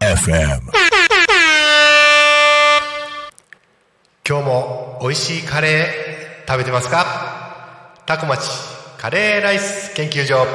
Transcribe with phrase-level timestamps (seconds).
[0.00, 0.60] FM
[4.28, 7.94] 今日も美味しいカレー食べてますか？
[8.06, 8.48] タコ町
[8.98, 10.46] カレーライス研究所。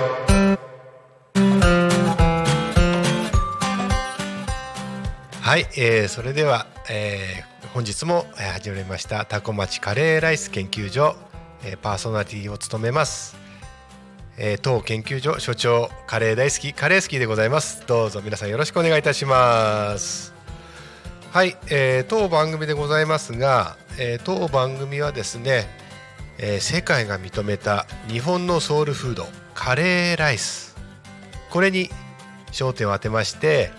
[5.41, 11.15] はい、えーそれでは、えー本日もえー始まりましたタコ町カレーライス研究所、
[11.63, 13.37] えーパーソナリティを務めます、
[14.37, 17.87] えー当研究所所長カレー大好きカレー好きでございます。
[17.87, 20.33] どうぞ皆さんよろしくお願いいたします。
[21.31, 25.65] はい、えー当番組でございますが、えー当番組はですね、
[26.39, 30.75] えー世界が認めた日本のソウルフードカレーライス。
[31.49, 31.89] これに
[32.51, 33.71] 焦点を当てまして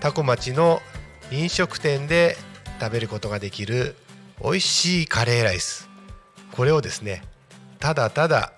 [0.00, 0.82] タコ町の
[1.30, 2.36] 飲食店で
[2.82, 3.94] 食べることができる
[4.42, 5.88] 美味しいカレーライス。
[6.50, 7.22] これをですね
[7.78, 8.52] ただただ、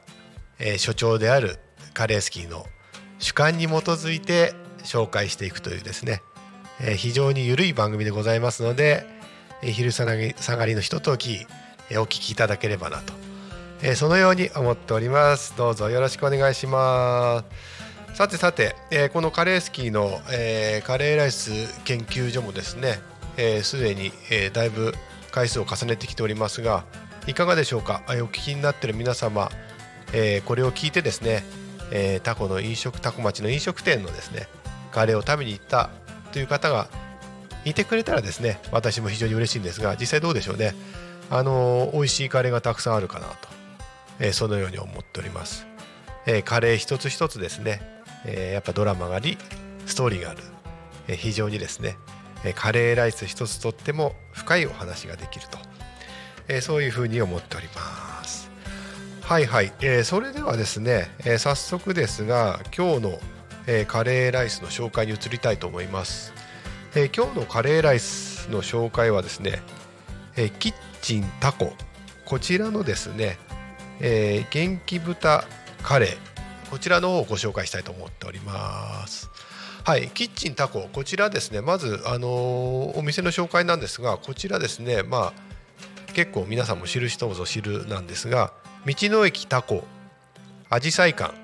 [0.59, 1.59] えー所長である
[1.93, 2.65] カレースキーの
[3.19, 6.23] 主観に基づいて紹介していくというですね、
[6.81, 9.07] えー非常に緩い番組でございますので、
[9.63, 11.47] えー昼下がり下がりのひととき、
[11.91, 13.13] えお聞きいただければなと、
[13.83, 15.55] えーそのように思っております。
[15.57, 17.45] どうぞよろしくお願いしま
[18.13, 18.17] す。
[18.17, 21.51] さてさて、えーこのカレースキーの、えーカレーライス
[21.85, 23.01] 研究所もですね
[23.37, 24.95] えーすで、に、えーだいぶ
[25.31, 26.85] 回数を重ねてきておりますが
[27.27, 29.51] いかがでしょうか、お聞きになっている皆様、
[30.13, 31.45] えーこれを聞いてですね、
[31.91, 34.47] えータコの飲食タコ町の飲食店のですね
[34.93, 35.91] カレーを食べに行った
[36.33, 36.89] という方が
[37.65, 40.75] いてくれたらですね私も非常に嬉しいんですが実際どうでしょうね？
[41.31, 43.35] あのー美味しいカレーがたくさんあるかなと、
[44.21, 45.67] えーそのように思っております、
[46.27, 47.81] えーカレー一つ一つですね、
[48.25, 49.39] えーやっぱドラマがあり
[49.87, 50.43] ストーリーがある、
[51.09, 51.97] えー非常にですね
[52.53, 55.59] カレーライス一つとっても深いお話ができると、
[56.49, 58.51] えそういうふうに思っております。
[59.23, 63.21] はいはい、えーそれではですね、え早速ですが今日の、
[63.67, 66.35] えカレーライスの紹介に移りたいと思います、
[66.95, 69.63] え今日のカレーライスの紹介はですね、
[70.37, 71.73] えキッチンタコ。
[72.27, 73.39] こちらのですね、
[74.01, 75.47] え元気豚
[75.83, 76.71] カレー。
[76.71, 79.31] こちらの方をご紹介したいと思っております。
[79.87, 81.61] はい、キッチンタコこちらですね。
[81.61, 85.35] まず、あのーお店の紹介なんですがこちらですねま
[86.09, 88.55] あ結構皆さんも知る人ぞ知るなんですが
[88.87, 89.85] 道の駅タコ
[90.71, 91.35] アジサイ館。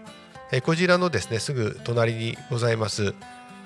[0.52, 3.14] えこちらのですねすぐ隣にございます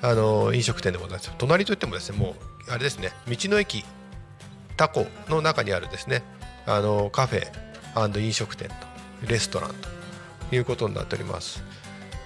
[0.03, 1.31] あの飲食店でございます。
[1.39, 2.35] 隣といってもですねも
[2.69, 3.85] うあれですね道の駅
[4.77, 6.25] タコの中にあるですね
[6.67, 8.75] あのカフェ飲食店と
[9.29, 9.71] レストラン
[10.51, 11.63] ということになっております。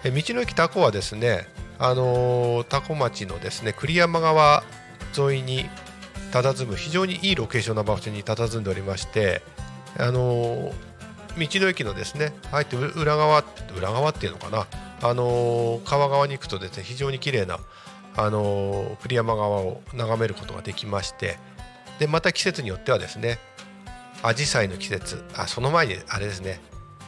[0.03, 1.47] え道の駅タコはですね
[1.79, 4.65] あのータコ町のですね栗山川
[5.17, 5.67] 沿いに
[6.33, 9.43] 佇む非常にいいロケーションな場所に佇んでおりまして
[9.99, 10.73] あの
[11.39, 13.45] 道の駅のですねあえて裏側
[13.77, 14.67] 裏側っていうのかな
[15.01, 17.59] あの川側に行くとですね非常に綺麗な
[18.17, 21.39] あの栗山川を眺めることができまして
[22.01, 23.39] でまた季節によってはですね
[24.23, 26.61] アジサイの季節あその前にあれですね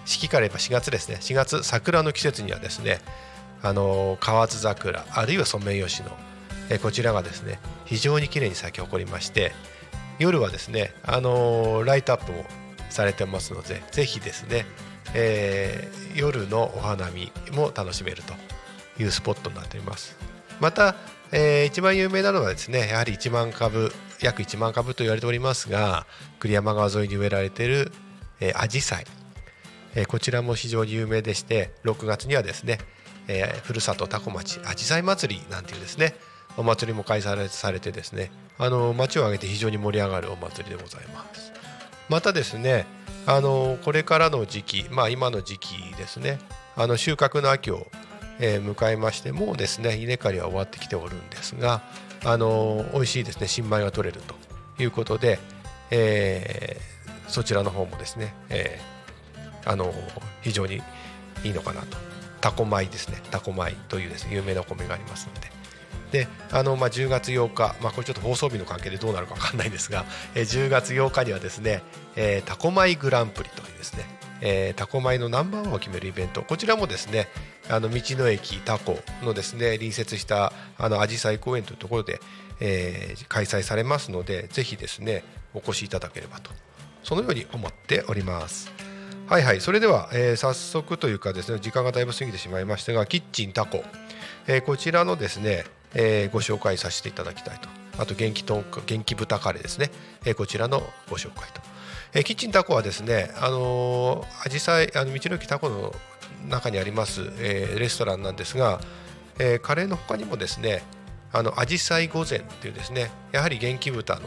[0.07, 3.01] 四季から言えば4月ですね4月桜の季節にはですね
[3.63, 6.11] あの河津桜あるいはソメイヨシノ
[6.71, 9.53] えこちらがですね非常に綺麗に咲き誇りまして
[10.19, 12.45] 夜はですねあのライトアップも
[12.91, 14.67] されてますのでぜひですね、
[15.15, 18.35] えー夜のお花見も楽しめると
[19.01, 20.17] いうスポットになっております。
[20.59, 20.97] また、
[21.31, 26.05] えー一番有名なのはですねやはり1万株約1万株と言われておりますが
[26.41, 27.93] 栗山川沿いに植えられている、
[28.55, 29.07] アジサイ。
[30.09, 32.79] こちらも非常に有名でして6月にはですね、
[33.33, 36.15] えーふるさと多古町あじさい祭りなんていうですね
[36.57, 41.53] お祭りも開催されてですねあの町を挙げて非常に盛り上がるお祭りでございます。
[42.09, 42.87] またですね
[43.27, 46.41] あのこれからの時期まあ今の時期ですね
[46.77, 47.87] あの収穫の秋を、
[48.41, 51.83] えー迎えましてもうですね稲刈りは終わってきておるんですが
[52.25, 54.35] あの美味しいですね新米が取れると
[54.83, 55.39] いうことで、
[55.91, 56.91] えー
[57.31, 59.93] そちらの方もですね、えーあの
[60.43, 60.83] 非常に
[61.45, 61.97] いいのかなと。
[62.41, 63.23] タコ米ですね。
[63.31, 65.51] タコ米というですね有名なお米がありますので。
[66.11, 70.05] であの、まあ、10月8日、まあ、これちょっと放送日の関係でどうなるか分かんないですが、
[70.35, 71.83] えー10月8日にはですね、
[72.17, 74.05] えータコ米グランプリというですね、
[74.41, 76.43] えータコ米のナンバーワンを決めるイベント。
[76.43, 77.29] こちらもですね
[77.69, 82.21] あの道の駅タコのですね隣接したあの紫陽花公園というところで、
[82.59, 85.23] えー開催されますのでぜひですね
[85.55, 86.51] お越しいただければと。
[87.05, 88.90] そのように思っております。
[89.31, 89.61] はいはい。
[89.61, 93.85] それでは、えー早速というかですね時間がだいぶ過ぎてしまいましたがキッチンタコ、
[94.49, 97.69] えーこちらのですね、えーご紹介させていただきたいと。
[97.97, 99.93] あと元気とんか元気豚カレーですね、
[100.25, 101.61] えーこちらのご紹介と。
[102.13, 105.95] えー、キッチンタコはですねあのー、アジサイあの道の駅タコの
[106.49, 108.81] 中にあります、えー、レストランなんですが、
[109.39, 110.83] えー、カレーの他にもですね
[111.33, 114.23] あのアジサイ御膳っていうですねやはり元気豚の、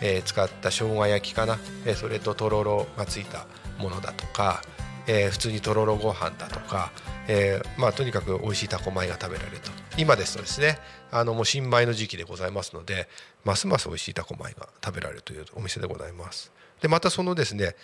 [0.00, 3.46] え、使った生姜焼きかな、え、それととろろがついた
[3.78, 4.62] ものだとか、
[5.06, 6.92] え、普通にとろろご飯だとか、
[7.28, 9.70] え、まあとにかく美味しいタコ米が食べられると。
[9.96, 10.78] 今ですとですね
[11.12, 13.08] あのもう新米の時期でございますので
[13.44, 16.52] ますます美味しいタコ米が食べられるというお店でございます。
[16.80, 17.76] でまたそのですね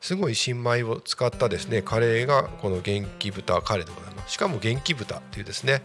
[0.00, 4.32] すごい新米を使ったですねカレーがこの元気豚カレーでございます。
[4.32, 5.82] しかも元気豚っていうですね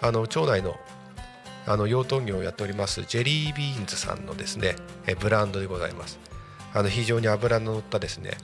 [0.00, 0.78] あの町内の
[1.68, 4.74] あの養豚業をやっておりますジェリービーンズさんのですね
[5.06, 6.18] えブランドでございます
[6.72, 8.38] あの非常に脂の乗ったですね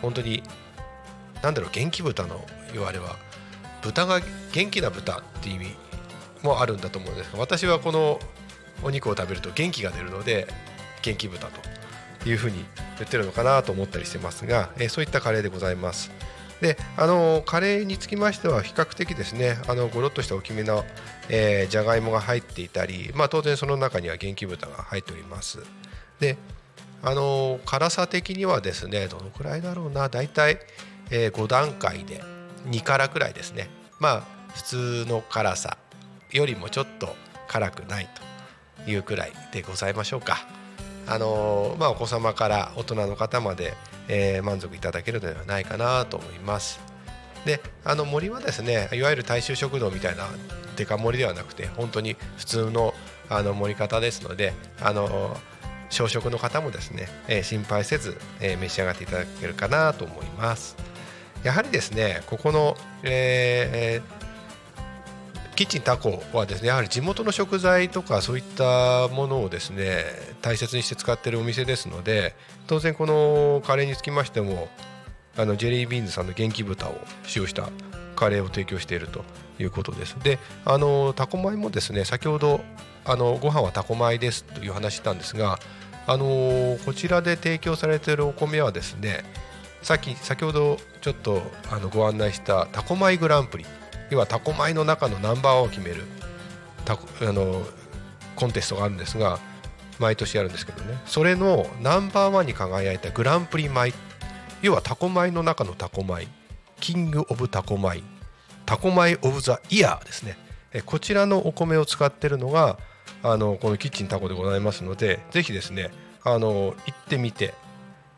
[0.00, 0.42] 本当に
[1.42, 3.16] 何だろう元気豚の言われは
[3.82, 4.20] 豚が
[4.52, 5.66] 元気な豚っていう意味
[6.42, 8.18] もあるんだと思うんですが私はこの
[8.82, 10.46] お肉を食べると元気が出るので
[11.02, 12.64] 元気豚というふうに
[12.98, 16.12] 言ってるのかなと思ったりしてますが、えそういったカレーでございます。
[16.62, 20.84] であのカレーにつきましては比較的ですねあのごろっとした大きめの、
[21.28, 25.58] え、じゃがいもが入っていたり、まあ、当然その中には元気豚が入っております。
[26.20, 26.38] で
[27.02, 30.60] あの辛さ的にはですねどのくらいだろうな大体、
[31.10, 32.22] えー、5段階で
[32.68, 33.68] 2辛くらいですね。
[33.98, 34.22] まあ
[34.54, 35.76] 普通の辛さ
[36.30, 37.16] よりもちょっと
[37.48, 38.08] 辛くない
[38.84, 40.46] というくらいでございましょうか。
[41.08, 43.74] あのまあお子様から大人の方まで
[44.08, 46.80] えー、満足いただけるのではないかなと思います。
[47.44, 50.28] であの森はですねいわゆる大衆食堂みたいな
[50.76, 52.94] デカ盛りではなくて本当に普通の
[53.28, 55.36] あの盛り方ですのであの
[55.90, 60.76] 小食の方もですね、えー、心配せず、えー、召し上がっていただけるかなと思います。
[61.42, 64.21] やはりですねここの、えー、
[65.54, 70.04] キッチンタコはですねやはり地元の食材とかそういったものをですね
[70.40, 72.34] 大切にして使っているお店ですので
[72.66, 74.68] 当然このカレーにつきましても
[75.36, 77.68] あのジェリービーンズさんの元気豚を使用した
[78.16, 79.24] カレーを提供していると
[79.58, 80.16] いうことです。
[80.22, 82.60] であのタコ米もですね先ほど
[83.04, 85.58] あのご飯はタコ米ですという話したんですが
[86.06, 89.24] あのこちらで提供されているお米はですね
[89.82, 93.66] さっき先ほどちょっとあのご案内したタコ米グランプリ
[94.12, 96.04] 要はタコ米の中のナンバーワンを決める
[96.84, 97.62] タコあの
[98.36, 99.38] コンテストがあるんですが
[99.98, 101.00] 毎年やるんですけどね。
[101.06, 103.94] それのナンバーワンに輝いたグランプリ米。
[104.60, 106.26] 要はタコ米の中のタコ米。
[106.78, 108.02] キング・オブ・タコ米。
[108.66, 110.36] タコ米・オブ・ザ・イヤーですね。
[110.84, 112.78] こちらのお米を使ってるのが
[113.22, 115.90] あのこのキッチンタコでございますのでぜひですね
[116.24, 117.54] あの行ってみて、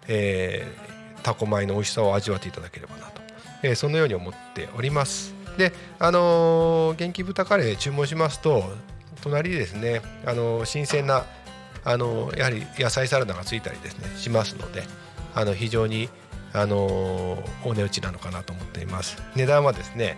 [0.08, 3.20] えー、タコ米の美味しさを味わっていただければなと、
[3.62, 5.33] えー、そのように思っております。
[5.56, 8.64] であのー、元気豚カレー注文しますと
[9.22, 11.24] 隣ですね、あのー、新鮮な、
[11.84, 14.82] あのー、やはり野菜サラダがついたりですねしますので
[15.34, 16.08] あの非常に、
[16.52, 19.20] あのお値打ちなのかなと思っています。
[19.34, 20.16] 値段はですね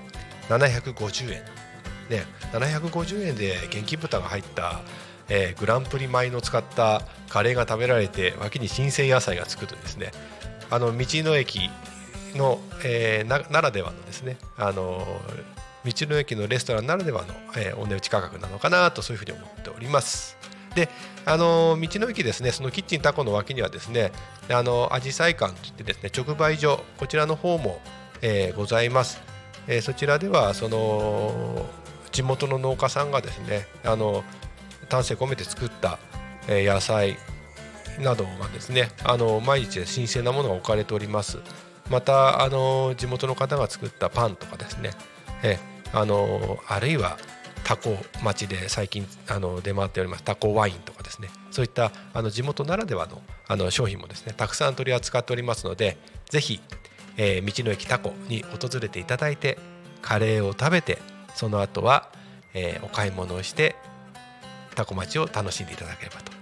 [0.51, 1.43] 750円。
[2.11, 4.83] ね750円で元気豚が入った
[5.29, 10.13] えー、グランプリ米の使ったカレーが食べられて脇に新鮮野菜がつくとですね
[10.71, 11.71] あの道の駅
[12.37, 15.07] の、えー、ならではのですねあの
[15.85, 20.37] 道の駅のレストランならではの、えー、お値打ち価格なのかなとそういうふうに思っております。
[20.75, 20.91] で
[21.25, 24.13] あの道の駅ですねそのキッチンタコの脇にはですね
[24.51, 27.81] あのアジサイ館といってですね直売所こちらの方も、
[28.21, 29.21] えー、ございます、
[29.67, 31.67] えー、そちらではその
[32.13, 34.23] 地元の農家さんがですねあの
[34.89, 35.99] 丹精込めて作った、
[36.47, 37.17] えー、野菜
[37.99, 41.39] などがですねあの毎日新鮮なものが置かれております
[41.91, 44.91] またあの地元の方が作ったパンとかですね。
[45.43, 45.59] え
[45.93, 47.17] あのあるいは
[47.65, 51.29] タコ町で最近あの出回っておりますタコワインとかですね。
[51.51, 55.97] そういったあの地元ならではのあの商品もですねたくさん取り扱っておりますので
[56.31, 56.61] ぜひ、
[57.17, 59.59] えー、道の駅タコに訪れていただいて
[60.03, 60.99] カレーを食べて
[61.35, 62.11] その後は、
[62.55, 63.77] えー、お買い物をして
[64.75, 66.33] タコ町を楽しんでいただければと、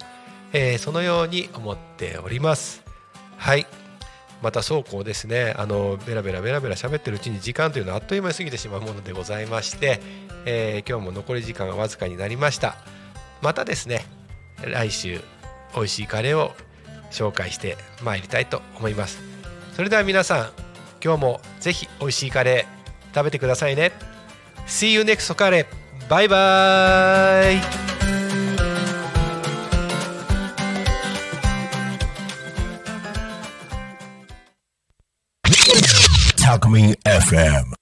[0.53, 2.83] えー、そのように思っております。
[3.39, 3.67] はい。
[4.43, 10.01] またそうこうですねあのベラベラベラベラ喋ってるうちに時間というのはあっという間に過ぎてしまうものでございまして、
[10.45, 12.77] えー、今日も残り時間がわずかになりました。
[13.41, 14.05] またですね
[14.63, 15.21] 来週
[15.75, 16.53] 美味しいカレーを
[17.11, 19.23] 紹介してまいりたいと思います。
[19.75, 20.51] それでは皆さん
[21.03, 23.93] 今日もぜひ美味しいカレー食べてくださいね。
[24.67, 27.94] See you next カレーバイバーイ。
[37.07, 37.75] FM.